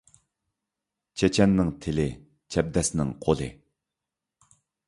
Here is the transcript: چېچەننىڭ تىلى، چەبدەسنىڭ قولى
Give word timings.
چېچەننىڭ 1.21 1.69
تىلى، 1.85 2.07
چەبدەسنىڭ 2.57 3.15
قولى 3.27 3.51